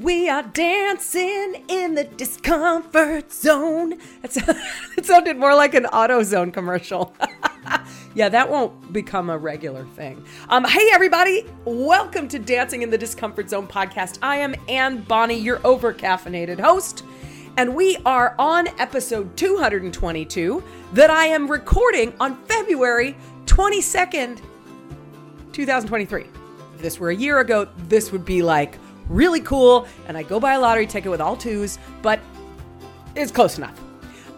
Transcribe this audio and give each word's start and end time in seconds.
We 0.00 0.30
are 0.30 0.42
dancing 0.42 1.66
in 1.68 1.94
the 1.94 2.04
discomfort 2.04 3.30
zone. 3.30 3.98
That's, 4.22 4.38
it 4.96 5.04
sounded 5.04 5.36
more 5.36 5.54
like 5.54 5.74
an 5.74 5.84
AutoZone 5.84 6.54
commercial. 6.54 7.14
yeah, 8.14 8.30
that 8.30 8.48
won't 8.48 8.90
become 8.90 9.28
a 9.28 9.36
regular 9.36 9.84
thing. 9.84 10.24
Um, 10.48 10.64
hey, 10.64 10.88
everybody, 10.92 11.46
welcome 11.66 12.26
to 12.28 12.38
Dancing 12.38 12.80
in 12.80 12.88
the 12.88 12.96
Discomfort 12.96 13.50
Zone 13.50 13.68
podcast. 13.68 14.18
I 14.22 14.36
am 14.36 14.54
Anne 14.66 15.02
Bonney, 15.02 15.38
your 15.38 15.60
over 15.62 15.92
caffeinated 15.92 16.58
host, 16.58 17.04
and 17.58 17.74
we 17.74 17.98
are 18.06 18.34
on 18.38 18.68
episode 18.80 19.36
222 19.36 20.64
that 20.94 21.10
I 21.10 21.26
am 21.26 21.50
recording 21.50 22.14
on 22.18 22.42
February 22.46 23.14
22nd, 23.44 24.40
2023. 25.52 26.22
If 26.76 26.80
this 26.80 26.98
were 26.98 27.10
a 27.10 27.14
year 27.14 27.40
ago, 27.40 27.68
this 27.88 28.10
would 28.10 28.24
be 28.24 28.42
like, 28.42 28.78
really 29.08 29.40
cool, 29.40 29.86
and 30.06 30.16
I 30.16 30.22
go 30.22 30.40
buy 30.40 30.54
a 30.54 30.60
lottery 30.60 30.86
ticket 30.86 31.10
with 31.10 31.20
all 31.20 31.36
twos, 31.36 31.78
but 32.02 32.20
it's 33.14 33.30
close 33.30 33.58
enough. 33.58 33.78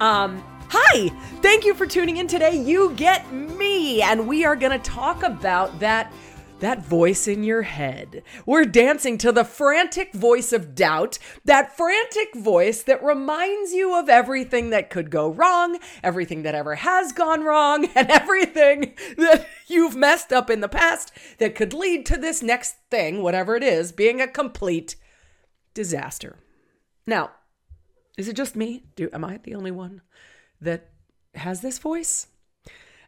Um, 0.00 0.42
hi, 0.68 1.08
thank 1.40 1.64
you 1.64 1.74
for 1.74 1.86
tuning 1.86 2.16
in 2.16 2.26
today. 2.26 2.56
You 2.56 2.92
get 2.94 3.32
me, 3.32 4.02
and 4.02 4.26
we 4.26 4.44
are 4.44 4.56
going 4.56 4.72
to 4.72 4.90
talk 4.90 5.22
about 5.22 5.78
that 5.80 6.12
that 6.60 6.84
voice 6.84 7.26
in 7.26 7.44
your 7.44 7.62
head. 7.62 8.22
We're 8.46 8.64
dancing 8.64 9.18
to 9.18 9.32
the 9.32 9.44
frantic 9.44 10.12
voice 10.12 10.52
of 10.52 10.74
doubt, 10.74 11.18
that 11.44 11.76
frantic 11.76 12.34
voice 12.34 12.82
that 12.82 13.02
reminds 13.02 13.72
you 13.72 13.98
of 13.98 14.08
everything 14.08 14.70
that 14.70 14.90
could 14.90 15.10
go 15.10 15.28
wrong, 15.28 15.78
everything 16.02 16.42
that 16.42 16.54
ever 16.54 16.76
has 16.76 17.12
gone 17.12 17.42
wrong, 17.42 17.84
and 17.94 18.10
everything 18.10 18.94
that 19.16 19.46
you've 19.66 19.96
messed 19.96 20.32
up 20.32 20.50
in 20.50 20.60
the 20.60 20.68
past 20.68 21.12
that 21.38 21.54
could 21.54 21.74
lead 21.74 22.06
to 22.06 22.16
this 22.16 22.42
next 22.42 22.76
thing, 22.90 23.22
whatever 23.22 23.56
it 23.56 23.62
is, 23.62 23.92
being 23.92 24.20
a 24.20 24.28
complete 24.28 24.96
disaster. 25.74 26.38
Now, 27.06 27.32
is 28.16 28.28
it 28.28 28.36
just 28.36 28.56
me? 28.56 28.84
Do 28.96 29.10
am 29.12 29.24
I 29.24 29.38
the 29.42 29.54
only 29.54 29.70
one 29.70 30.02
that 30.60 30.90
has 31.34 31.60
this 31.60 31.78
voice? 31.78 32.28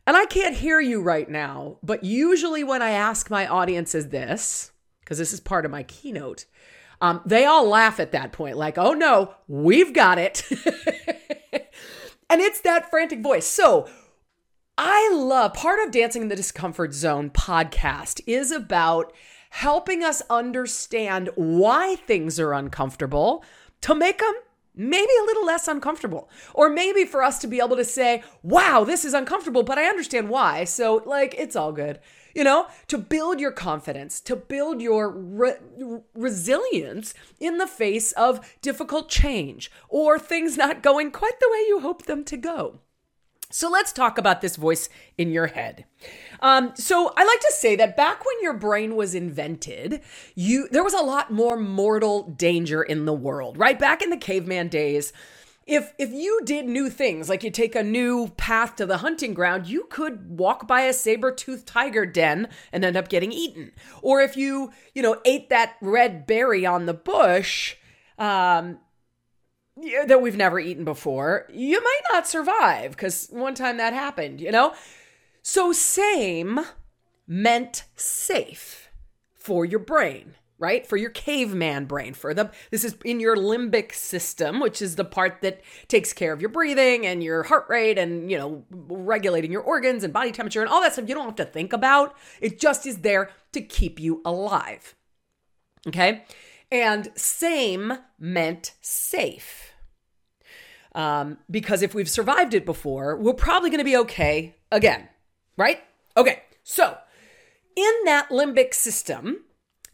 And 0.06 0.16
I 0.16 0.24
can't 0.26 0.56
hear 0.56 0.80
you 0.80 1.02
right 1.02 1.28
now, 1.28 1.78
but 1.82 2.04
usually 2.04 2.62
when 2.62 2.80
I 2.80 2.90
ask 2.90 3.28
my 3.28 3.46
audiences 3.46 4.08
this, 4.08 4.70
because 5.00 5.18
this 5.18 5.32
is 5.32 5.40
part 5.40 5.64
of 5.64 5.72
my 5.72 5.82
keynote, 5.82 6.44
um, 7.00 7.20
they 7.26 7.44
all 7.44 7.68
laugh 7.68 7.98
at 7.98 8.12
that 8.12 8.32
point, 8.32 8.56
like, 8.56 8.78
oh 8.78 8.92
no, 8.92 9.34
we've 9.48 9.92
got 9.92 10.18
it. 10.18 10.44
and 12.30 12.40
it's 12.40 12.60
that 12.60 12.88
frantic 12.88 13.20
voice. 13.20 13.46
So 13.46 13.88
I 14.78 15.10
love 15.12 15.54
part 15.54 15.84
of 15.84 15.90
Dancing 15.90 16.22
in 16.22 16.28
the 16.28 16.36
Discomfort 16.36 16.94
Zone 16.94 17.30
podcast 17.30 18.20
is 18.26 18.52
about 18.52 19.12
helping 19.50 20.04
us 20.04 20.22
understand 20.30 21.30
why 21.34 21.96
things 21.96 22.38
are 22.38 22.52
uncomfortable 22.52 23.44
to 23.80 23.94
make 23.94 24.18
them 24.18 24.34
maybe 24.76 25.12
a 25.20 25.24
little 25.24 25.44
less 25.44 25.66
uncomfortable. 25.66 26.28
Or 26.54 26.68
maybe 26.68 27.04
for 27.04 27.22
us 27.22 27.38
to 27.40 27.46
be 27.46 27.58
able 27.58 27.76
to 27.76 27.84
say, 27.84 28.22
wow, 28.42 28.84
this 28.84 29.04
is 29.04 29.14
uncomfortable, 29.14 29.62
but 29.62 29.78
I 29.78 29.86
understand 29.86 30.28
why. 30.28 30.64
So, 30.64 31.02
like, 31.06 31.34
it's 31.36 31.56
all 31.56 31.72
good. 31.72 31.98
You 32.34 32.44
know, 32.44 32.66
to 32.88 32.98
build 32.98 33.40
your 33.40 33.50
confidence, 33.50 34.20
to 34.20 34.36
build 34.36 34.82
your 34.82 35.08
re- 35.08 35.56
resilience 36.14 37.14
in 37.40 37.56
the 37.56 37.66
face 37.66 38.12
of 38.12 38.56
difficult 38.60 39.08
change 39.08 39.70
or 39.88 40.18
things 40.18 40.58
not 40.58 40.82
going 40.82 41.10
quite 41.10 41.40
the 41.40 41.48
way 41.50 41.64
you 41.66 41.80
hope 41.80 42.04
them 42.04 42.24
to 42.24 42.36
go. 42.36 42.80
So 43.48 43.70
let's 43.70 43.92
talk 43.92 44.18
about 44.18 44.40
this 44.40 44.56
voice 44.56 44.88
in 45.16 45.30
your 45.30 45.46
head. 45.46 45.86
Um, 46.40 46.72
so 46.74 47.12
I 47.16 47.24
like 47.24 47.40
to 47.40 47.52
say 47.56 47.76
that 47.76 47.96
back 47.96 48.24
when 48.24 48.36
your 48.42 48.54
brain 48.54 48.96
was 48.96 49.14
invented, 49.14 50.00
you 50.34 50.68
there 50.70 50.84
was 50.84 50.94
a 50.94 51.02
lot 51.02 51.32
more 51.32 51.56
mortal 51.56 52.24
danger 52.30 52.82
in 52.82 53.04
the 53.04 53.12
world, 53.12 53.58
right? 53.58 53.78
Back 53.78 54.02
in 54.02 54.10
the 54.10 54.16
caveman 54.16 54.68
days, 54.68 55.12
if 55.66 55.92
if 55.98 56.12
you 56.12 56.40
did 56.44 56.66
new 56.66 56.88
things, 56.88 57.28
like 57.28 57.42
you 57.42 57.50
take 57.50 57.74
a 57.74 57.82
new 57.82 58.28
path 58.36 58.76
to 58.76 58.86
the 58.86 58.98
hunting 58.98 59.34
ground, 59.34 59.66
you 59.66 59.86
could 59.90 60.38
walk 60.38 60.66
by 60.66 60.82
a 60.82 60.92
saber-toothed 60.92 61.66
tiger 61.66 62.06
den 62.06 62.48
and 62.72 62.84
end 62.84 62.96
up 62.96 63.08
getting 63.08 63.32
eaten. 63.32 63.72
Or 64.02 64.20
if 64.20 64.36
you, 64.36 64.70
you 64.94 65.02
know, 65.02 65.20
ate 65.24 65.48
that 65.50 65.76
red 65.80 66.26
berry 66.26 66.64
on 66.64 66.86
the 66.86 66.94
bush, 66.94 67.76
um, 68.18 68.78
that 70.06 70.22
we've 70.22 70.36
never 70.36 70.58
eaten 70.58 70.84
before, 70.84 71.46
you 71.52 71.82
might 71.82 72.00
not 72.12 72.26
survive 72.26 72.92
because 72.92 73.28
one 73.30 73.54
time 73.54 73.76
that 73.76 73.92
happened, 73.92 74.40
you 74.40 74.50
know? 74.50 74.72
So, 75.48 75.70
same 75.70 76.58
meant 77.24 77.84
safe 77.94 78.90
for 79.32 79.64
your 79.64 79.78
brain, 79.78 80.34
right? 80.58 80.84
For 80.84 80.96
your 80.96 81.10
caveman 81.10 81.84
brain, 81.84 82.14
for 82.14 82.34
the, 82.34 82.50
this 82.72 82.82
is 82.82 82.96
in 83.04 83.20
your 83.20 83.36
limbic 83.36 83.94
system, 83.94 84.58
which 84.58 84.82
is 84.82 84.96
the 84.96 85.04
part 85.04 85.42
that 85.42 85.60
takes 85.86 86.12
care 86.12 86.32
of 86.32 86.40
your 86.40 86.50
breathing 86.50 87.06
and 87.06 87.22
your 87.22 87.44
heart 87.44 87.66
rate 87.68 87.96
and, 87.96 88.28
you 88.28 88.36
know, 88.36 88.64
regulating 88.70 89.52
your 89.52 89.62
organs 89.62 90.02
and 90.02 90.12
body 90.12 90.32
temperature 90.32 90.62
and 90.62 90.68
all 90.68 90.82
that 90.82 90.94
stuff 90.94 91.08
you 91.08 91.14
don't 91.14 91.26
have 91.26 91.36
to 91.36 91.44
think 91.44 91.72
about. 91.72 92.16
It 92.40 92.58
just 92.58 92.84
is 92.84 93.02
there 93.02 93.30
to 93.52 93.60
keep 93.60 94.00
you 94.00 94.22
alive. 94.24 94.96
Okay? 95.86 96.24
And 96.72 97.12
same 97.14 97.98
meant 98.18 98.72
safe. 98.80 99.70
Um, 100.92 101.38
because 101.48 101.82
if 101.82 101.94
we've 101.94 102.10
survived 102.10 102.52
it 102.52 102.66
before, 102.66 103.16
we're 103.16 103.32
probably 103.32 103.70
going 103.70 103.78
to 103.78 103.84
be 103.84 103.96
okay 103.96 104.56
again, 104.72 105.08
right? 105.56 105.82
Okay, 106.16 106.42
so 106.62 106.96
in 107.76 107.92
that 108.04 108.30
limbic 108.30 108.74
system, 108.74 109.44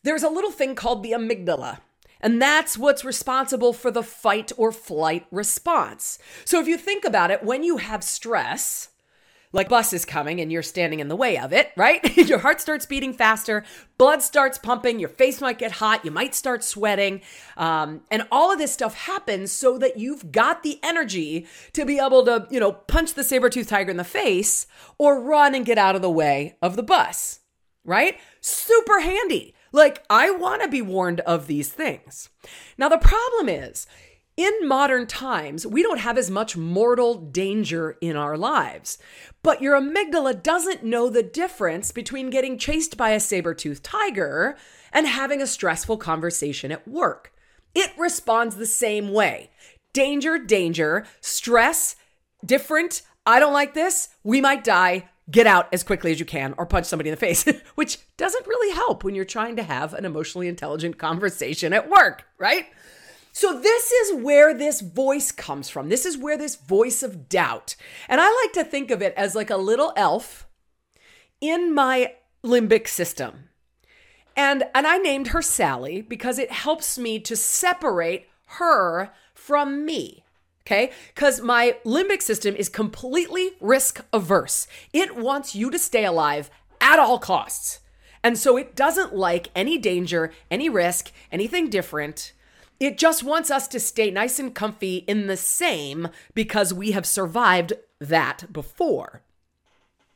there's 0.03 0.23
a 0.23 0.29
little 0.31 0.51
thing 0.51 0.75
called 0.75 1.03
the 1.03 1.13
amygdala. 1.13 1.79
And 2.21 2.41
that's 2.41 2.79
what's 2.79 3.05
responsible 3.05 3.73
for 3.73 3.91
the 3.91 4.05
fight 4.05 4.53
or 4.57 4.71
flight 4.71 5.27
response. 5.33 6.21
So 6.45 6.61
if 6.61 6.69
you 6.69 6.79
think 6.79 7.05
about 7.05 7.33
it, 7.33 7.43
when 7.43 7.65
you 7.65 7.79
have 7.79 8.05
stress, 8.05 8.91
like 9.53 9.69
bus 9.69 9.93
is 9.93 10.05
coming 10.05 10.41
and 10.41 10.51
you're 10.51 10.63
standing 10.63 11.01
in 11.01 11.09
the 11.09 11.17
way 11.17 11.39
of 11.39 11.53
it, 11.53 11.73
right? 11.77 12.17
your 12.29 12.39
heart 12.39 12.61
starts 12.61 12.87
beating 12.87 13.13
faster, 13.13 13.65
blood 13.99 14.23
starts 14.23 14.59
pumping, 14.59 14.99
your 14.99 15.09
face 15.09 15.41
might 15.41 15.59
get 15.59 15.73
hot, 15.73 16.05
you 16.05 16.11
might 16.11 16.35
start 16.35 16.65
sweating. 16.65 17.21
Um, 17.57 18.03
and 18.11 18.27
all 18.33 18.53
of 18.53 18.59
this 18.59 18.73
stuff 18.73 18.95
happens 18.95 19.53
so 19.53 19.79
that 19.79 19.99
you've 19.99 20.33
got 20.33 20.63
the 20.63 20.79
energy 20.83 21.47
to 21.75 21.85
be 21.85 21.99
able 21.99 22.25
to, 22.25 22.47
you 22.51 22.61
know, 22.61 22.73
punch 22.73 23.15
the 23.15 23.25
saber 23.25 23.51
tooth 23.51 23.69
tiger 23.69 23.91
in 23.91 23.97
the 23.97 24.05
face 24.05 24.67
or 24.99 25.21
run 25.21 25.55
and 25.55 25.67
get 25.67 25.79
out 25.79 25.97
of 25.97 26.03
the 26.03 26.11
way 26.11 26.57
of 26.63 26.77
the 26.77 26.83
bus, 26.83 27.41
right? 27.85 28.19
Super 28.41 29.01
handy. 29.01 29.55
Like, 29.73 30.05
I 30.11 30.31
want 30.31 30.63
to 30.63 30.69
be 30.69 30.83
warned 30.83 31.21
of 31.21 31.47
these 31.47 31.73
things. 31.73 32.29
Now, 32.77 32.91
the 32.91 32.99
problem 32.99 33.49
is, 33.49 33.87
in 34.37 34.53
modern 34.67 35.07
times, 35.07 35.67
we 35.67 35.83
don't 35.83 36.01
have 36.01 36.17
as 36.17 36.31
much 36.31 36.57
mortal 36.57 37.15
danger 37.17 37.97
in 38.01 38.17
our 38.17 38.37
lives. 38.37 38.99
But 39.43 39.61
your 39.61 39.79
amygdala 39.79 40.43
doesn't 40.43 40.85
know 40.85 41.11
the 41.11 41.23
difference 41.23 41.93
between 41.93 42.31
getting 42.31 42.57
chased 42.57 42.97
by 42.97 43.11
a 43.11 43.21
saber 43.21 43.55
toothed 43.55 43.85
tiger 43.85 44.57
and 44.93 45.07
having 45.07 45.43
a 45.43 45.47
stressful 45.47 45.99
conversation 45.99 46.73
at 46.73 46.89
work. 46.89 47.33
It 47.75 47.93
responds 47.99 48.57
the 48.57 48.67
same 48.67 49.13
way 49.13 49.51
danger, 49.93 50.39
danger, 50.39 51.07
stress, 51.21 51.97
different. 52.45 53.03
I 53.27 53.39
don't 53.39 53.53
like 53.53 53.75
this. 53.75 54.09
We 54.25 54.41
might 54.41 54.65
die. 54.65 55.09
Get 55.31 55.47
out 55.47 55.69
as 55.73 55.85
quickly 55.85 56.11
as 56.11 56.19
you 56.19 56.27
can 56.27 56.55
or 56.59 56.67
punch 56.67 56.87
somebody 56.87 57.09
in 57.09 57.13
the 57.13 57.21
face, 57.21 57.45
which 57.75 57.99
doesn't 58.17 58.47
really 58.47 58.75
help 58.75 59.05
when 59.05 59.15
you're 59.15 59.25
trying 59.25 59.57
to 59.57 59.63
have 59.63 59.95
an 59.95 60.05
emotionally 60.05 60.49
intelligent 60.49 60.99
conversation 60.99 61.73
at 61.73 61.89
work, 61.89 62.25
right? 62.39 62.67
So, 63.35 63.59
this 63.59 63.91
is 63.91 64.23
where 64.23 64.53
this 64.53 64.83
voice 64.83 65.33
comes 65.33 65.71
from. 65.71 65.89
This 65.89 66.05
is 66.05 66.19
where 66.19 66.37
this 66.37 66.57
voice 66.57 67.03
of 67.03 67.31
doubt. 67.31 67.77
And 68.09 68.21
I 68.21 68.27
like 68.45 68.53
to 68.53 68.71
think 68.71 68.91
of 68.91 69.01
it 69.01 69.15
as 69.17 69.35
like 69.35 69.49
a 69.49 69.57
little 69.57 69.93
elf 69.97 70.47
in 71.41 71.75
my 71.75 72.15
limbic 72.45 72.87
system. 72.89 73.49
And, 74.37 74.65
and 74.75 74.87
I 74.87 74.99
named 74.99 75.29
her 75.29 75.43
Sally 75.43 76.03
because 76.03 76.39
it 76.39 76.51
helps 76.51 76.99
me 76.99 77.19
to 77.21 77.37
separate 77.37 78.29
her 78.59 79.11
from 79.35 79.85
me. 79.85 80.25
Okay? 80.67 80.93
Because 81.15 81.41
my 81.41 81.77
limbic 81.85 82.23
system 82.23 82.55
is 82.55 82.69
completely 82.69 83.53
risk 83.61 84.05
averse. 84.13 84.67
It 84.93 85.17
wants 85.17 85.55
you 85.55 85.71
to 85.71 85.79
stay 85.79 86.05
alive 86.05 86.51
at 86.81 86.99
all 86.99 87.19
costs. 87.19 87.81
And 88.23 88.39
so 88.39 88.57
it 88.57 88.77
doesn't 88.77 89.15
like 89.15 89.49
any 89.55 89.79
danger, 89.79 90.33
any 90.51 90.69
risk, 90.69 91.11
anything 91.33 91.69
different. 91.69 92.33
It 92.83 92.99
just 92.99 93.23
wants 93.23 93.49
us 93.49 93.69
to 93.69 93.79
stay 93.79 94.11
nice 94.11 94.41
and 94.41 94.53
comfy 94.53 94.97
in 95.07 95.29
the 95.29 95.37
same 95.37 96.09
because 96.35 96.75
we 96.75 96.91
have 96.91 97.07
survived 97.07 97.75
that 98.01 98.53
before. 98.53 99.23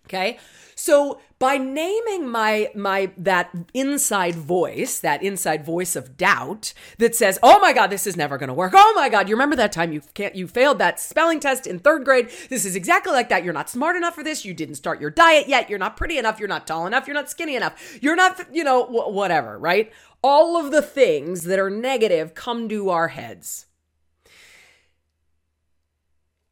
Okay? 0.07 0.39
So 0.75 1.21
by 1.39 1.57
naming 1.59 2.29
my 2.29 2.71
my 2.75 3.11
that 3.17 3.51
inside 3.73 4.35
voice, 4.35 4.99
that 5.01 5.23
inside 5.23 5.65
voice 5.65 5.97
of 5.97 6.17
doubt 6.17 6.75
that 6.99 7.15
says, 7.15 7.39
"Oh 7.43 7.59
my 7.61 7.73
god, 7.73 7.89
this 7.89 8.07
is 8.07 8.17
never 8.17 8.37
going 8.37 8.49
to 8.49 8.55
work. 8.55 8.73
Oh 8.75 8.93
my 8.95 9.09
god, 9.09 9.29
you 9.29 9.35
remember 9.35 9.57
that 9.57 9.73
time 9.73 9.93
you 9.93 10.03
can't 10.15 10.35
you 10.35 10.47
failed 10.47 10.79
that 10.79 11.01
spelling 11.01 11.41
test 11.41 11.67
in 11.67 11.81
3rd 11.81 12.05
grade? 12.05 12.31
This 12.51 12.65
is 12.65 12.77
exactly 12.77 13.12
like 13.12 13.29
that. 13.31 13.43
You're 13.43 13.55
not 13.55 13.71
smart 13.71 13.97
enough 13.97 14.15
for 14.15 14.23
this. 14.23 14.45
You 14.45 14.55
didn't 14.55 14.75
start 14.77 15.01
your 15.01 15.11
diet 15.11 15.49
yet. 15.49 15.71
You're 15.71 15.79
not 15.79 15.97
pretty 15.97 16.19
enough. 16.19 16.39
You're 16.39 16.49
not 16.49 16.67
tall 16.67 16.87
enough. 16.87 17.07
You're 17.07 17.15
not 17.15 17.31
skinny 17.31 17.57
enough. 17.57 17.99
You're 18.03 18.17
not, 18.17 18.55
you 18.55 18.62
know, 18.62 18.85
wh- 18.85 19.12
whatever, 19.12 19.59
right? 19.59 19.93
All 20.26 20.56
of 20.56 20.73
the 20.73 20.82
things 20.82 21.44
that 21.44 21.61
are 21.61 21.70
negative 21.70 22.34
come 22.34 22.69
to 22.69 22.90
our 22.90 23.08
heads. 23.08 23.67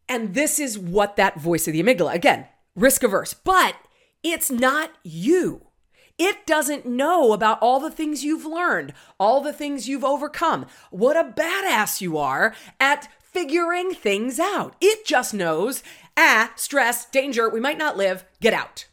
And 0.09 0.33
this 0.33 0.61
is 0.61 0.79
what 0.79 1.17
that 1.17 1.41
voice 1.41 1.67
of 1.67 1.73
the 1.73 1.83
amygdala, 1.83 2.15
again, 2.15 2.47
risk 2.77 3.03
averse, 3.03 3.35
but 3.35 3.75
it's 4.23 4.49
not 4.49 4.93
you. 5.03 5.67
It 6.19 6.47
doesn't 6.47 6.87
know 6.87 7.33
about 7.33 7.59
all 7.61 7.81
the 7.81 7.91
things 7.91 8.23
you've 8.23 8.45
learned, 8.45 8.93
all 9.19 9.41
the 9.41 9.53
things 9.53 9.89
you've 9.89 10.05
overcome, 10.05 10.67
what 10.93 11.17
a 11.17 11.25
badass 11.25 12.01
you 12.01 12.17
are 12.17 12.55
at 12.79 13.09
figuring 13.21 13.93
things 13.93 14.39
out. 14.39 14.77
It 14.81 15.05
just 15.05 15.35
knows, 15.35 15.83
ah, 16.17 16.53
stress, 16.55 17.07
danger, 17.07 17.51
we 17.51 17.59
might 17.59 17.79
not 17.79 17.97
live, 17.97 18.25
get 18.41 18.55
out. 18.55 18.87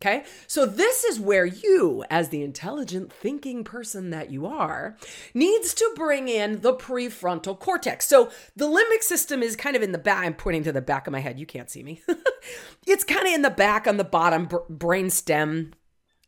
Okay. 0.00 0.22
So 0.46 0.64
this 0.64 1.02
is 1.02 1.18
where 1.18 1.44
you, 1.44 2.04
as 2.08 2.28
the 2.28 2.42
intelligent 2.44 3.12
thinking 3.12 3.64
person 3.64 4.10
that 4.10 4.30
you 4.30 4.46
are, 4.46 4.96
needs 5.34 5.74
to 5.74 5.92
bring 5.96 6.28
in 6.28 6.60
the 6.60 6.72
prefrontal 6.72 7.58
cortex. 7.58 8.06
So 8.06 8.30
the 8.54 8.66
limbic 8.66 9.02
system 9.02 9.42
is 9.42 9.56
kind 9.56 9.74
of 9.74 9.82
in 9.82 9.90
the 9.90 9.98
back. 9.98 10.24
I'm 10.24 10.34
pointing 10.34 10.62
to 10.64 10.72
the 10.72 10.80
back 10.80 11.08
of 11.08 11.12
my 11.12 11.18
head. 11.18 11.40
You 11.40 11.46
can't 11.46 11.68
see 11.68 11.82
me. 11.82 12.00
it's 12.86 13.02
kind 13.02 13.26
of 13.26 13.34
in 13.34 13.42
the 13.42 13.50
back 13.50 13.88
on 13.88 13.96
the 13.96 14.04
bottom 14.04 14.46
br- 14.46 14.58
brain 14.68 15.10
stem 15.10 15.72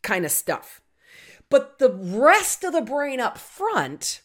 kind 0.01 0.25
of 0.25 0.31
stuff. 0.31 0.81
But 1.49 1.79
the 1.79 1.91
rest 1.91 2.65
of 2.65 2.73
the 2.73 2.81
brain 2.81 3.21
up 3.21 3.37
front 3.37 4.21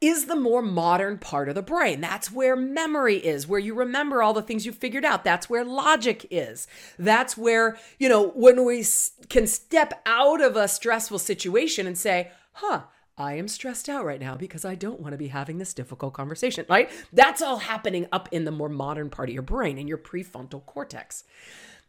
is 0.00 0.26
the 0.26 0.36
more 0.36 0.62
modern 0.62 1.18
part 1.18 1.48
of 1.48 1.54
the 1.54 1.62
brain. 1.62 2.00
That's 2.00 2.32
where 2.32 2.56
memory 2.56 3.16
is, 3.16 3.46
where 3.46 3.60
you 3.60 3.74
remember 3.74 4.22
all 4.22 4.32
the 4.32 4.42
things 4.42 4.64
you 4.64 4.72
figured 4.72 5.04
out. 5.04 5.24
That's 5.24 5.50
where 5.50 5.64
logic 5.64 6.26
is. 6.30 6.66
That's 6.98 7.36
where, 7.36 7.76
you 7.98 8.08
know, 8.08 8.28
when 8.30 8.64
we 8.64 8.84
can 9.28 9.46
step 9.46 10.00
out 10.06 10.40
of 10.40 10.56
a 10.56 10.68
stressful 10.68 11.18
situation 11.18 11.86
and 11.86 11.98
say, 11.98 12.30
huh, 12.52 12.82
I 13.18 13.34
am 13.34 13.48
stressed 13.48 13.90
out 13.90 14.06
right 14.06 14.20
now 14.20 14.36
because 14.36 14.64
I 14.64 14.74
don't 14.74 15.00
want 15.00 15.12
to 15.12 15.18
be 15.18 15.28
having 15.28 15.58
this 15.58 15.74
difficult 15.74 16.14
conversation, 16.14 16.64
right? 16.70 16.90
That's 17.12 17.42
all 17.42 17.58
happening 17.58 18.06
up 18.10 18.30
in 18.32 18.46
the 18.46 18.50
more 18.50 18.70
modern 18.70 19.10
part 19.10 19.28
of 19.28 19.34
your 19.34 19.42
brain, 19.42 19.76
in 19.76 19.86
your 19.86 19.98
prefrontal 19.98 20.64
cortex. 20.64 21.24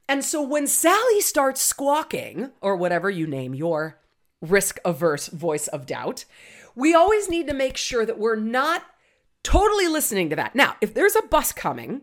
And 0.10 0.26
so 0.26 0.42
when 0.42 0.68
Sally 0.68 1.22
starts 1.22 1.62
squawking, 1.62 2.52
or 2.60 2.76
whatever 2.76 3.10
you 3.10 3.26
name 3.26 3.56
your 3.56 3.98
risk 4.42 4.80
averse 4.84 5.28
voice 5.28 5.70
of 5.70 5.86
doubt, 5.86 6.26
we 6.76 6.94
always 6.94 7.30
need 7.30 7.48
to 7.48 7.54
make 7.54 7.78
sure 7.78 8.06
that 8.06 8.20
we're 8.20 8.36
not 8.36 8.84
totally 9.44 9.88
listening 9.88 10.30
to 10.30 10.36
that. 10.36 10.56
Now, 10.56 10.76
if 10.82 10.94
there's 10.94 11.16
a 11.16 11.24
bus 11.24 11.52
coming, 11.52 12.02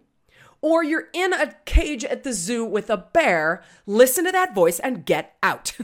or 0.61 0.83
you're 0.83 1.09
in 1.13 1.33
a 1.33 1.55
cage 1.65 2.05
at 2.05 2.25
the 2.25 2.33
zoo 2.33 2.65
with 2.65 2.91
a 2.91 2.97
bear, 2.97 3.63
listen 3.87 4.25
to 4.25 4.33
that 4.33 4.55
voice 4.55 4.79
and 4.81 5.07
get 5.07 5.37
out. 5.43 5.77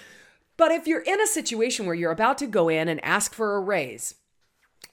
but 0.56 0.70
if 0.70 0.86
you're 0.86 1.00
in 1.00 1.20
a 1.20 1.26
situation 1.26 1.86
where 1.86 1.94
you're 1.94 2.12
about 2.12 2.38
to 2.38 2.46
go 2.46 2.68
in 2.68 2.88
and 2.88 3.04
ask 3.04 3.34
for 3.34 3.56
a 3.56 3.60
raise, 3.60 4.14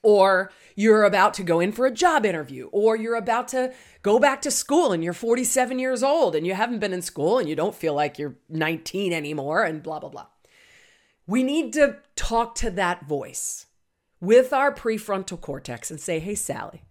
or 0.02 0.52
you're 0.76 1.04
about 1.04 1.34
to 1.34 1.44
go 1.44 1.60
in 1.60 1.72
for 1.72 1.86
a 1.86 1.92
job 1.92 2.26
interview, 2.26 2.70
or 2.72 2.96
you're 2.96 3.16
about 3.16 3.50
to 3.50 3.74
go 4.02 4.18
back 4.18 4.42
to 4.42 4.52
school 4.52 4.92
and 4.92 5.04
you're 5.04 5.14
47 5.14 5.78
years 5.78 6.02
old 6.02 6.36
and 6.36 6.48
you 6.48 6.54
haven't 6.54 6.80
been 6.80 6.94
in 6.94 7.02
school 7.02 7.38
and 7.38 7.50
you 7.50 7.56
don't 7.56 7.76
feel 7.76 7.94
like 7.94 8.18
you're 8.18 8.38
19 8.50 9.14
anymore, 9.14 9.64
and 9.64 9.84
blah, 9.84 10.00
blah, 10.00 10.10
blah. 10.10 10.28
We 11.30 11.44
need 11.44 11.74
to 11.74 11.98
talk 12.16 12.56
to 12.56 12.72
that 12.72 13.06
voice 13.06 13.68
with 14.20 14.52
our 14.52 14.74
prefrontal 14.74 15.40
cortex 15.40 15.92
and 15.92 16.02
say, 16.02 16.18
hey, 16.18 16.34
Sally, 16.34 16.82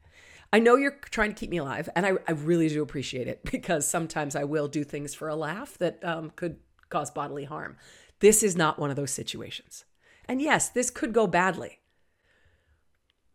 I 0.52 0.60
know 0.60 0.76
you're 0.76 1.00
trying 1.10 1.30
to 1.30 1.34
keep 1.34 1.50
me 1.50 1.56
alive, 1.56 1.88
and 1.96 2.06
I, 2.06 2.12
I 2.28 2.30
really 2.30 2.68
do 2.68 2.80
appreciate 2.80 3.26
it 3.26 3.42
because 3.50 3.84
sometimes 3.88 4.36
I 4.36 4.44
will 4.44 4.68
do 4.68 4.84
things 4.84 5.12
for 5.12 5.26
a 5.26 5.34
laugh 5.34 5.76
that 5.78 6.04
um, 6.04 6.30
could 6.36 6.58
cause 6.88 7.10
bodily 7.10 7.46
harm. 7.46 7.78
This 8.20 8.44
is 8.44 8.56
not 8.56 8.78
one 8.78 8.90
of 8.90 8.96
those 8.96 9.10
situations. 9.10 9.84
And 10.26 10.40
yes, 10.40 10.68
this 10.68 10.88
could 10.88 11.12
go 11.12 11.26
badly. 11.26 11.80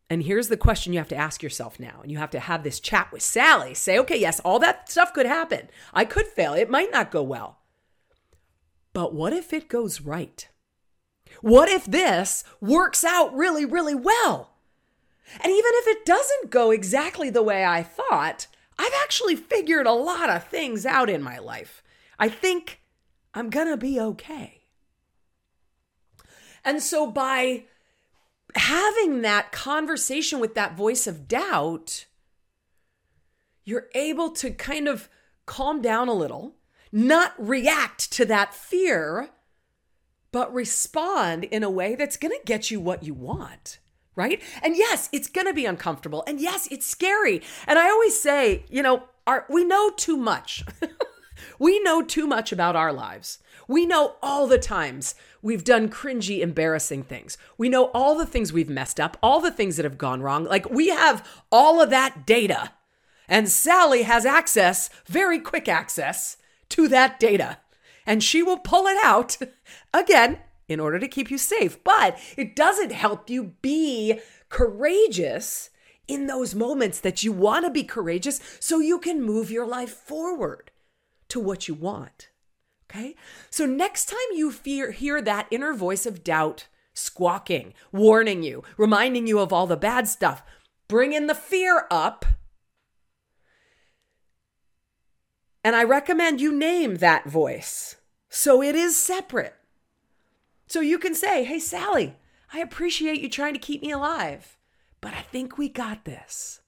And 0.10 0.24
here's 0.24 0.48
the 0.48 0.56
question 0.56 0.94
you 0.94 1.00
have 1.00 1.10
to 1.10 1.18
ask 1.18 1.44
yourself 1.44 1.82
now. 1.82 2.00
And 2.02 2.14
you 2.14 2.18
have 2.18 2.32
to 2.32 2.40
have 2.40 2.64
this 2.64 2.80
chat 2.80 3.12
with 3.12 3.24
Sally. 3.24 3.74
Say, 3.74 4.00
okay, 4.00 4.18
yes, 4.18 4.40
all 4.40 4.60
that 4.60 4.90
stuff 4.90 5.12
could 5.12 5.26
happen. 5.26 5.68
I 5.94 6.06
could 6.06 6.28
fail. 6.28 6.54
It 6.54 6.70
might 6.70 6.94
not 6.94 7.12
go 7.12 7.24
well. 7.24 7.60
But 8.94 9.14
what 9.14 9.34
if 9.34 9.52
it 9.52 9.68
goes 9.68 10.00
right? 10.00 10.48
What 11.42 11.70
if 11.70 11.86
this 11.86 12.44
works 12.62 13.04
out 13.04 13.36
really, 13.36 13.66
really 13.66 13.96
well? 13.96 14.52
And 15.42 15.52
even 15.52 15.72
if 15.76 15.88
it 15.88 16.06
doesn't 16.06 16.52
go 16.52 16.72
exactly 16.72 17.30
the 17.30 17.44
way 17.44 17.66
I 17.66 17.84
thought, 17.84 18.48
I've 18.78 18.94
actually 19.02 19.36
figured 19.36 19.88
a 19.88 19.94
lot 19.94 20.30
of 20.30 20.48
things 20.48 20.86
out 20.86 21.10
in 21.10 21.22
my 21.22 21.40
life. 21.40 21.84
I 22.20 22.30
think 22.30 22.82
I'm 23.34 23.50
to 23.50 23.78
be 23.78 24.00
okay. 24.00 24.62
And 26.64 26.82
so 26.82 27.10
by 27.10 27.64
having 28.56 29.22
that 29.22 29.52
conversation 29.52 30.40
with 30.40 30.56
that 30.56 30.78
voice 30.78 31.08
of 31.08 31.28
doubt, 31.28 32.06
you're 33.66 33.88
able 33.96 34.30
to 34.32 34.52
kind 34.52 34.88
of 34.88 35.10
calm 35.46 35.82
down 35.82 36.08
a 36.08 36.14
little, 36.14 36.56
not 36.92 37.34
react 37.38 38.12
to 38.14 38.26
that 38.26 38.54
fear, 38.54 39.30
but 40.34 40.54
respond 40.54 41.46
in 41.46 41.64
a 41.64 41.70
way 41.70 41.96
that's 41.96 42.18
going 42.18 42.34
to 42.34 42.46
get 42.46 42.70
you 42.70 42.82
what 42.82 43.04
you 43.04 43.14
want. 43.14 43.80
Right. 44.16 44.42
And 44.62 44.76
yes, 44.76 45.08
it's 45.14 45.30
going 45.30 45.48
to 45.48 45.54
be 45.54 45.66
uncomfortable. 45.66 46.24
And 46.28 46.42
yes, 46.42 46.68
it's 46.70 46.86
scary. 46.86 47.42
And 47.66 47.80
I 47.80 47.90
always 47.90 48.20
say, 48.20 48.66
you 48.70 48.84
know, 48.84 49.04
our, 49.26 49.46
we 49.50 49.64
know 49.64 49.90
too 49.90 50.18
much. 50.18 50.64
we 51.60 51.80
know 51.80 52.04
too 52.04 52.28
much 52.28 52.52
about 52.52 52.76
our 52.76 52.94
lives. 52.94 53.40
We 53.68 53.86
know 53.86 54.16
all 54.22 54.46
the 54.46 54.60
times 54.60 55.16
we've 55.42 55.64
done 55.64 55.90
cringy, 55.90 56.42
embarrassing 56.42 57.04
things. 57.04 57.38
We 57.58 57.70
know 57.70 57.86
all 57.86 58.16
the 58.16 58.26
things 58.26 58.54
we've 58.54 58.70
messed 58.70 59.00
up, 59.00 59.18
all 59.24 59.40
the 59.40 59.52
things 59.52 59.78
that 59.78 59.86
have 59.86 59.98
gone 59.98 60.22
wrong. 60.22 60.44
Like 60.44 60.70
we 60.70 60.90
have 60.90 61.28
all 61.52 61.82
of 61.82 61.90
that 61.90 62.26
data. 62.26 62.72
And 63.28 63.50
Sally 63.50 64.04
has 64.04 64.26
access, 64.26 64.90
very 65.08 65.40
quick 65.40 65.68
access 65.68 66.38
to 66.70 66.88
that 66.90 67.20
data 67.20 67.58
and 68.06 68.24
she 68.24 68.44
will 68.44 68.58
pull 68.58 68.88
it 68.88 68.98
out 69.04 69.38
again 69.94 70.40
in 70.68 70.80
order 70.80 71.00
to 71.00 71.08
keep 71.08 71.30
you 71.30 71.38
safe. 71.38 71.84
But 71.84 72.18
it 72.38 72.56
doesn't 72.56 72.92
help 72.92 73.30
you 73.30 73.56
be 73.62 74.20
courageous 74.50 75.70
in 76.08 76.28
those 76.28 76.54
moments 76.54 77.00
that 77.00 77.24
you 77.24 77.32
want 77.32 77.66
to 77.66 77.72
be 77.72 77.84
courageous 77.84 78.40
so 78.60 78.80
you 78.80 79.00
can 79.00 79.22
move 79.22 79.50
your 79.50 79.66
life 79.66 79.92
forward 79.92 80.72
to 81.30 81.40
what 81.40 81.68
you 81.68 81.74
want. 81.74 82.30
Okay? 82.90 83.16
So 83.50 83.66
next 83.66 84.06
time 84.06 84.20
you 84.34 84.52
fear, 84.52 84.92
hear 84.92 85.22
that 85.22 85.48
inner 85.50 85.74
voice 85.74 86.06
of 86.06 86.24
doubt 86.24 86.68
squawking, 86.94 87.74
warning 87.92 88.44
you, 88.44 88.64
reminding 88.78 89.26
you 89.28 89.40
of 89.40 89.52
all 89.52 89.66
the 89.66 89.78
bad 89.78 90.08
stuff, 90.08 90.44
bring 90.88 91.14
in 91.14 91.28
the 91.28 91.36
fear 91.36 91.88
up 91.90 92.26
And 95.64 95.76
I 95.76 95.84
recommend 95.84 96.42
you 96.42 96.52
name 96.52 96.96
that 96.96 97.26
voice 97.26 97.96
so 98.30 98.62
it 98.64 98.76
is 98.76 98.98
separate. 98.98 99.54
So 100.68 100.82
you 100.82 100.98
can 100.98 101.14
say, 101.14 101.44
Hey, 101.44 101.60
Sally, 101.60 102.16
I 102.52 102.60
appreciate 102.60 103.22
you 103.22 103.30
trying 103.30 103.54
to 103.54 103.60
keep 103.60 103.82
me 103.82 103.92
alive, 103.92 104.58
but 105.02 105.14
I 105.14 105.22
think 105.22 105.58
we 105.58 105.70
got 105.70 106.04
this. 106.04 106.62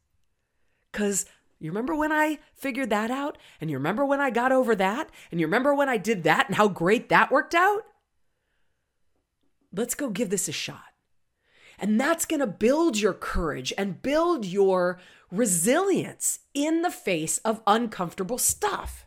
Because 0.91 1.25
you 1.59 1.71
remember 1.71 1.95
when 1.95 2.11
I 2.11 2.39
figured 2.53 2.89
that 2.91 3.09
out? 3.11 3.37
And 3.59 3.69
you 3.71 3.77
remember 3.77 4.05
when 4.05 4.21
I 4.21 4.29
got 4.29 4.51
over 4.51 4.75
that? 4.75 5.09
And 5.31 5.39
you 5.39 5.47
remember 5.47 5.73
when 5.73 5.89
I 5.89 5.97
did 5.97 6.23
that 6.23 6.47
and 6.47 6.55
how 6.55 6.67
great 6.67 7.09
that 7.09 7.31
worked 7.31 7.55
out? 7.55 7.83
Let's 9.73 9.95
go 9.95 10.09
give 10.09 10.29
this 10.29 10.47
a 10.47 10.53
shot. 10.53 10.94
And 11.79 11.99
that's 11.99 12.25
going 12.25 12.39
to 12.39 12.47
build 12.47 12.97
your 12.97 13.13
courage 13.13 13.73
and 13.77 14.01
build 14.01 14.45
your 14.45 14.99
resilience 15.31 16.39
in 16.53 16.81
the 16.81 16.91
face 16.91 17.37
of 17.39 17.61
uncomfortable 17.67 18.37
stuff 18.37 19.05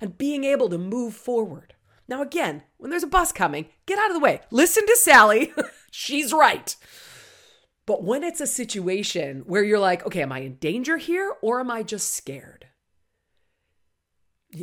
and 0.00 0.18
being 0.18 0.44
able 0.44 0.68
to 0.68 0.78
move 0.78 1.14
forward. 1.14 1.74
Now, 2.08 2.22
again, 2.22 2.62
when 2.78 2.90
there's 2.90 3.02
a 3.02 3.08
bus 3.08 3.32
coming, 3.32 3.66
get 3.84 3.98
out 3.98 4.10
of 4.10 4.14
the 4.14 4.20
way. 4.20 4.40
Listen 4.50 4.86
to 4.86 4.96
Sally. 4.96 5.52
She's 5.90 6.32
right. 6.32 6.74
But 7.84 8.04
when 8.04 8.22
it's 8.22 8.40
a 8.40 8.46
situation 8.46 9.44
where 9.46 9.62
you're 9.62 9.78
like, 9.78 10.06
okay, 10.06 10.22
am 10.22 10.32
I 10.32 10.40
in 10.40 10.56
danger 10.56 10.96
here 10.96 11.34
or 11.42 11.60
am 11.60 11.70
I 11.70 11.82
just 11.82 12.14
scared? 12.14 12.66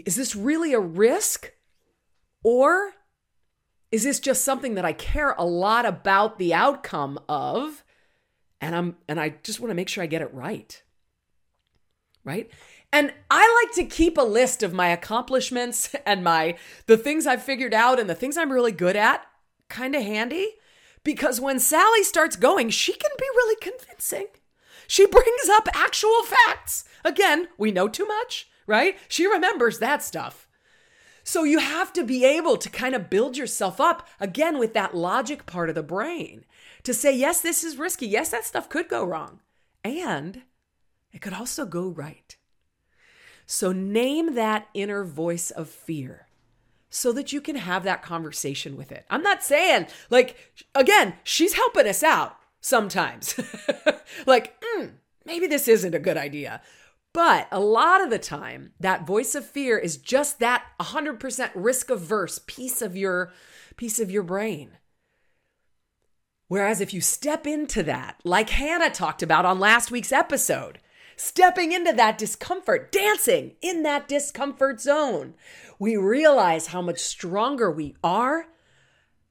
Is 0.05 0.15
this 0.15 0.35
really 0.35 0.73
a 0.73 0.79
risk? 0.79 1.51
Or 2.43 2.93
is 3.91 4.03
this 4.03 4.19
just 4.19 4.43
something 4.43 4.75
that 4.75 4.85
I 4.85 4.93
care 4.93 5.31
a 5.37 5.45
lot 5.45 5.85
about 5.85 6.37
the 6.37 6.53
outcome 6.53 7.19
of 7.29 7.83
and 8.61 8.75
I'm 8.75 8.95
and 9.07 9.19
I 9.19 9.35
just 9.43 9.59
want 9.59 9.71
to 9.71 9.75
make 9.75 9.89
sure 9.89 10.03
I 10.03 10.07
get 10.07 10.21
it 10.21 10.33
right? 10.33 10.81
right? 12.25 12.49
And 12.91 13.13
I 13.29 13.63
like 13.63 13.75
to 13.75 13.95
keep 13.95 14.17
a 14.17 14.23
list 14.23 14.63
of 14.63 14.73
my 14.73 14.89
accomplishments 14.89 15.95
and 16.05 16.23
my 16.23 16.57
the 16.87 16.97
things 16.97 17.25
I've 17.25 17.43
figured 17.43 17.73
out 17.73 17.99
and 17.99 18.09
the 18.09 18.15
things 18.15 18.35
I'm 18.35 18.51
really 18.51 18.73
good 18.73 18.97
at 18.97 19.25
kind 19.69 19.95
of 19.95 20.01
handy 20.03 20.55
because 21.03 21.39
when 21.39 21.59
Sally 21.59 22.03
starts 22.03 22.35
going, 22.35 22.71
she 22.71 22.91
can 22.91 23.11
be 23.17 23.25
really 23.35 23.55
convincing. 23.61 24.27
She 24.87 25.05
brings 25.05 25.49
up 25.51 25.69
actual 25.73 26.23
facts. 26.23 26.83
Again, 27.03 27.47
we 27.57 27.71
know 27.71 27.87
too 27.87 28.05
much, 28.05 28.49
right? 28.67 28.97
She 29.07 29.27
remembers 29.27 29.79
that 29.79 30.03
stuff. 30.03 30.44
So 31.27 31.43
you 31.43 31.57
have 31.57 31.91
to 31.93 32.03
be 32.03 32.23
able 32.23 32.55
to 32.55 32.69
kind 32.69 32.93
of 32.93 33.09
build 33.09 33.35
yourself 33.35 33.81
up 33.81 34.07
again 34.19 34.59
with 34.59 34.75
that 34.75 34.95
logic 34.95 35.47
part 35.47 35.69
of 35.69 35.75
the 35.75 35.81
brain 35.81 36.45
to 36.83 36.93
say, 36.93 37.13
yes, 37.17 37.41
this 37.41 37.63
is 37.63 37.77
risky. 37.77 38.05
Yes, 38.05 38.29
that 38.29 38.45
stuff 38.45 38.69
could 38.69 38.87
go 38.87 39.03
wrong. 39.03 39.39
And 39.83 40.43
it 41.11 41.21
could 41.21 41.33
also 41.33 41.65
go 41.65 41.87
right. 41.87 42.37
So 43.47 43.71
name 43.71 44.35
that 44.35 44.67
inner 44.75 45.03
voice 45.03 45.49
of 45.49 45.67
fear 45.67 46.27
so 46.91 47.11
that 47.13 47.33
you 47.33 47.41
can 47.41 47.55
have 47.55 47.83
that 47.83 48.03
conversation 48.03 48.77
with 48.77 48.91
it. 48.91 49.03
I'm 49.09 49.23
not 49.23 49.43
saying, 49.43 49.87
like, 50.11 50.37
again, 50.75 51.15
she's 51.23 51.55
helping 51.55 51.87
us 51.87 52.03
out 52.03 52.37
sometimes. 52.61 53.33
like, 54.27 54.61
mm, 54.61 54.91
maybe 55.25 55.47
this 55.47 55.67
isn't 55.67 55.95
a 55.95 55.99
good 55.99 56.17
idea. 56.17 56.61
But 57.15 57.47
a 57.49 57.61
lot 57.61 58.03
of 58.03 58.09
the 58.09 58.19
time, 58.19 58.73
that 58.77 59.07
voice 59.07 59.35
of 59.35 59.45
fear 59.45 59.77
is 59.77 59.95
just 59.95 60.39
that 60.39 60.65
100% 60.81 61.49
risk 61.55 61.89
averse 61.89 62.41
piece 62.45 62.81
of 62.81 62.97
your 62.97 63.31
piece 63.77 64.01
of 64.01 64.11
your 64.11 64.21
brain. 64.21 64.71
Whereas 66.49 66.81
if 66.81 66.93
you 66.93 66.99
step 66.99 67.47
into 67.47 67.83
that, 67.83 68.19
like 68.25 68.49
Hannah 68.49 68.89
talked 68.89 69.23
about 69.23 69.45
on 69.45 69.61
last 69.61 69.91
week's 69.91 70.11
episode, 70.11 70.79
stepping 71.15 71.71
into 71.71 71.93
that 71.93 72.17
discomfort, 72.17 72.91
dancing 72.91 73.53
in 73.61 73.83
that 73.83 74.09
discomfort 74.09 74.81
zone, 74.81 75.35
we 75.79 75.95
realize 75.95 76.67
how 76.67 76.81
much 76.81 76.99
stronger 76.99 77.71
we 77.71 77.95
are, 78.03 78.47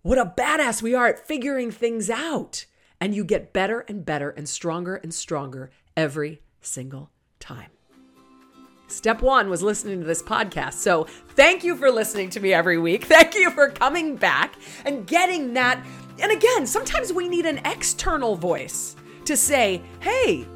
what 0.00 0.16
a 0.16 0.24
badass 0.24 0.80
we 0.80 0.94
are 0.94 1.08
at 1.08 1.26
figuring 1.26 1.70
things 1.70 2.08
out. 2.08 2.64
And 2.98 3.14
you 3.14 3.26
get 3.26 3.52
better 3.52 3.80
and 3.80 4.06
better 4.06 4.30
and 4.30 4.48
stronger 4.48 4.96
and 4.96 5.12
stronger 5.12 5.70
every 5.94 6.40
single 6.62 7.10
time. 7.38 7.73
Step 8.86 9.22
one 9.22 9.48
was 9.48 9.62
listening 9.62 10.00
to 10.00 10.06
this 10.06 10.22
podcast. 10.22 10.74
So 10.74 11.04
thank 11.30 11.64
you 11.64 11.76
for 11.76 11.90
listening 11.90 12.30
to 12.30 12.40
me 12.40 12.52
every 12.52 12.78
week. 12.78 13.04
Thank 13.14 13.34
you 13.34 13.50
for 13.50 13.70
coming 13.70 14.16
back 14.16 14.56
and 14.84 15.06
getting 15.06 15.54
that. 15.54 15.84
And 16.20 16.30
again, 16.30 16.66
sometimes 16.66 17.12
we 17.12 17.28
need 17.28 17.46
an 17.46 17.58
external 17.64 18.36
voice 18.36 18.94
to 19.24 19.36
say, 19.36 19.82
hey, 20.00 20.46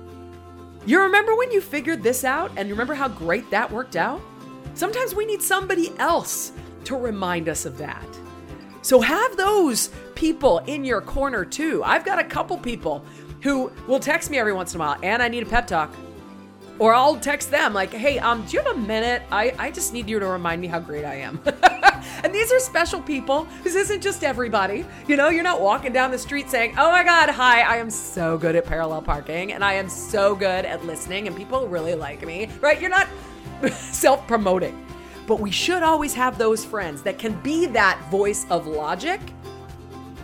you 0.86 1.00
remember 1.00 1.34
when 1.36 1.50
you 1.50 1.60
figured 1.60 2.02
this 2.02 2.22
out 2.22 2.52
and 2.56 2.70
remember 2.70 2.94
how 2.94 3.08
great 3.08 3.50
that 3.50 3.70
worked 3.70 3.96
out? 3.96 4.20
Sometimes 4.74 5.14
we 5.14 5.26
need 5.26 5.42
somebody 5.42 5.92
else 5.98 6.52
to 6.84 6.96
remind 6.96 7.48
us 7.48 7.64
of 7.64 7.76
that. 7.78 8.06
So 8.82 9.00
have 9.00 9.36
those 9.36 9.90
people 10.14 10.58
in 10.60 10.84
your 10.84 11.00
corner 11.00 11.44
too. 11.44 11.82
I've 11.84 12.04
got 12.04 12.18
a 12.18 12.24
couple 12.24 12.56
people 12.56 13.04
who 13.42 13.72
will 13.86 14.00
text 14.00 14.30
me 14.30 14.38
every 14.38 14.52
once 14.52 14.74
in 14.74 14.80
a 14.80 14.84
while, 14.84 14.96
and 15.02 15.22
I 15.22 15.28
need 15.28 15.42
a 15.42 15.46
pep 15.46 15.66
talk. 15.66 15.92
Or 16.78 16.94
I'll 16.94 17.18
text 17.18 17.50
them 17.50 17.74
like, 17.74 17.92
hey, 17.92 18.18
um, 18.18 18.44
do 18.46 18.56
you 18.56 18.62
have 18.62 18.76
a 18.76 18.78
minute? 18.78 19.22
I, 19.32 19.52
I 19.58 19.70
just 19.70 19.92
need 19.92 20.08
you 20.08 20.20
to 20.20 20.26
remind 20.26 20.60
me 20.60 20.68
how 20.68 20.78
great 20.78 21.04
I 21.04 21.16
am. 21.16 21.40
and 22.22 22.32
these 22.32 22.52
are 22.52 22.60
special 22.60 23.00
people. 23.02 23.48
This 23.64 23.74
isn't 23.74 24.00
just 24.00 24.22
everybody. 24.22 24.84
You 25.08 25.16
know, 25.16 25.28
you're 25.28 25.42
not 25.42 25.60
walking 25.60 25.92
down 25.92 26.12
the 26.12 26.18
street 26.18 26.48
saying, 26.48 26.74
oh 26.78 26.90
my 26.92 27.02
God, 27.02 27.30
hi, 27.30 27.62
I 27.62 27.76
am 27.78 27.90
so 27.90 28.38
good 28.38 28.54
at 28.54 28.64
parallel 28.64 29.02
parking 29.02 29.52
and 29.52 29.64
I 29.64 29.72
am 29.74 29.88
so 29.88 30.36
good 30.36 30.64
at 30.64 30.84
listening 30.86 31.26
and 31.26 31.36
people 31.36 31.66
really 31.66 31.94
like 31.94 32.24
me, 32.24 32.48
right? 32.60 32.80
You're 32.80 32.90
not 32.90 33.08
self 33.72 34.26
promoting. 34.28 34.84
But 35.26 35.40
we 35.40 35.50
should 35.50 35.82
always 35.82 36.14
have 36.14 36.38
those 36.38 36.64
friends 36.64 37.02
that 37.02 37.18
can 37.18 37.38
be 37.42 37.66
that 37.66 38.00
voice 38.10 38.46
of 38.50 38.66
logic 38.66 39.20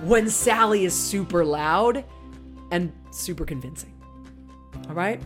when 0.03 0.31
Sally 0.31 0.85
is 0.85 0.95
super 0.95 1.45
loud 1.45 2.05
and 2.71 2.93
super 3.11 3.45
convincing. 3.45 3.93
All 4.89 4.95
right? 4.95 5.21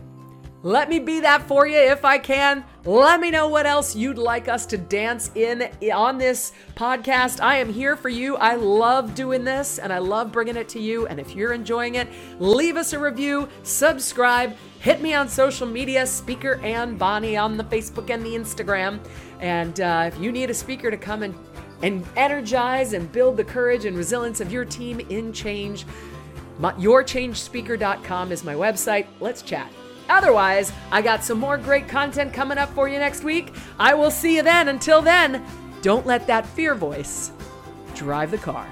Let 0.61 0.89
me 0.89 0.99
be 0.99 1.21
that 1.21 1.47
for 1.47 1.65
you 1.65 1.77
if 1.77 2.03
I 2.03 2.17
can. 2.17 2.65
Let 2.83 3.21
me 3.21 3.31
know 3.31 3.47
what 3.47 3.65
else 3.65 3.95
you'd 3.95 4.17
like 4.17 4.49
us 4.49 4.65
to 4.67 4.77
dance 4.77 5.31
in 5.33 5.69
on 5.93 6.17
this 6.17 6.51
podcast. 6.75 7.39
I 7.39 7.55
am 7.57 7.71
here 7.71 7.95
for 7.95 8.09
you. 8.09 8.35
I 8.35 8.55
love 8.55 9.15
doing 9.15 9.45
this 9.45 9.79
and 9.79 9.93
I 9.93 9.99
love 9.99 10.33
bringing 10.33 10.57
it 10.57 10.67
to 10.69 10.79
you. 10.79 11.07
And 11.07 11.17
if 11.17 11.33
you're 11.33 11.53
enjoying 11.53 11.95
it, 11.95 12.09
leave 12.39 12.75
us 12.75 12.91
a 12.91 12.99
review, 12.99 13.47
subscribe, 13.63 14.53
hit 14.81 15.01
me 15.01 15.13
on 15.13 15.29
social 15.29 15.65
media, 15.65 16.05
Speaker 16.05 16.59
Anne 16.61 16.97
Bonney 16.97 17.37
on 17.37 17.55
the 17.55 17.63
Facebook 17.63 18.09
and 18.09 18.21
the 18.25 18.35
Instagram. 18.35 18.99
And 19.39 19.79
uh, 19.79 20.11
if 20.11 20.19
you 20.19 20.33
need 20.33 20.49
a 20.49 20.53
speaker 20.53 20.91
to 20.91 20.97
come 20.97 21.23
and, 21.23 21.35
and 21.83 22.05
energize 22.17 22.91
and 22.91 23.09
build 23.13 23.37
the 23.37 23.45
courage 23.45 23.85
and 23.85 23.95
resilience 23.95 24.41
of 24.41 24.51
your 24.51 24.65
team 24.65 24.99
in 24.99 25.31
change, 25.31 25.85
my, 26.57 26.73
yourchangespeaker.com 26.73 28.33
is 28.33 28.43
my 28.43 28.55
website. 28.55 29.07
Let's 29.21 29.41
chat. 29.41 29.71
Otherwise, 30.09 30.71
I 30.91 31.01
got 31.01 31.23
some 31.23 31.39
more 31.39 31.57
great 31.57 31.87
content 31.87 32.33
coming 32.33 32.57
up 32.57 32.69
for 32.73 32.89
you 32.89 32.99
next 32.99 33.23
week. 33.23 33.53
I 33.77 33.93
will 33.93 34.11
see 34.11 34.35
you 34.35 34.43
then. 34.43 34.67
Until 34.67 35.01
then, 35.01 35.45
don't 35.81 36.05
let 36.05 36.27
that 36.27 36.45
fear 36.45 36.75
voice 36.75 37.31
drive 37.95 38.31
the 38.31 38.37
car. 38.37 38.67